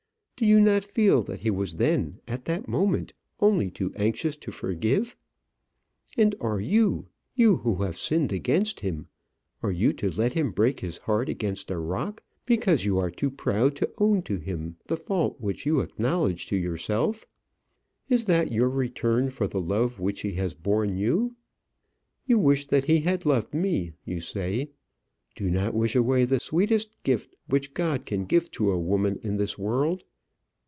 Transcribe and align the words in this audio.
Do 0.43 0.47
you 0.47 0.59
not 0.59 0.83
feel 0.83 1.21
that 1.25 1.41
he 1.41 1.51
was 1.51 1.75
then 1.75 2.19
at 2.27 2.45
that 2.45 2.67
moment 2.67 3.13
only 3.39 3.69
too 3.69 3.93
anxious 3.95 4.35
to 4.37 4.51
forgive? 4.51 5.15
And 6.17 6.33
are 6.41 6.59
you, 6.59 7.09
you 7.35 7.57
who 7.57 7.83
have 7.83 7.95
sinned 7.95 8.31
against 8.31 8.79
him, 8.79 9.05
are 9.61 9.71
you 9.71 9.93
to 9.93 10.09
let 10.09 10.33
him 10.33 10.49
break 10.49 10.79
his 10.79 10.97
heart 10.97 11.29
against 11.29 11.69
a 11.69 11.77
rock, 11.77 12.23
because 12.47 12.85
you 12.85 12.97
are 12.97 13.11
too 13.11 13.29
proud 13.29 13.75
to 13.75 13.93
own 13.99 14.23
to 14.23 14.37
him 14.37 14.77
the 14.87 14.97
fault 14.97 15.39
which 15.39 15.67
you 15.67 15.79
acknowledge 15.81 16.47
to 16.47 16.55
yourself? 16.57 17.23
Is 18.09 18.25
that 18.25 18.51
your 18.51 18.69
return 18.71 19.29
for 19.29 19.47
the 19.47 19.59
love 19.59 19.99
which 19.99 20.21
he 20.21 20.33
has 20.37 20.55
borne 20.55 20.97
you? 20.97 21.35
You 22.25 22.39
wish 22.39 22.65
that 22.65 22.85
he 22.85 23.01
had 23.01 23.27
loved 23.27 23.53
me, 23.53 23.93
you 24.05 24.19
say. 24.19 24.71
Do 25.35 25.51
not 25.51 25.75
wish 25.75 25.95
away 25.95 26.25
the 26.25 26.39
sweetest 26.39 26.97
gift 27.03 27.35
which 27.47 27.75
God 27.75 28.07
can 28.07 28.25
give 28.25 28.49
to 28.53 28.71
a 28.71 28.79
woman 28.79 29.19
in 29.21 29.37
this 29.37 29.59
world. 29.59 30.03